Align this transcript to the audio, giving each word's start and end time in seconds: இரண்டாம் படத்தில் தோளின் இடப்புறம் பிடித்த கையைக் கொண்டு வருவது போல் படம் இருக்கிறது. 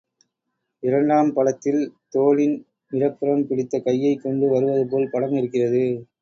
இரண்டாம் 0.83 1.29
படத்தில் 1.33 1.81
தோளின் 2.09 2.55
இடப்புறம் 2.91 3.45
பிடித்த 3.47 3.81
கையைக் 3.81 4.23
கொண்டு 4.23 4.47
வருவது 4.49 4.83
போல் 4.87 5.11
படம் 5.11 5.37
இருக்கிறது. 5.37 5.85